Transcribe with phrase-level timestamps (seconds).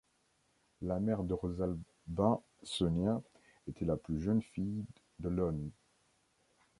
[0.81, 3.21] La mère de Rosalbin Sonia
[3.67, 4.83] était la plus jeune fille
[5.19, 5.61] de L'hon.